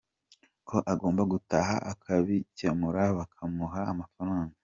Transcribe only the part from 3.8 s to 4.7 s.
amafaranga.”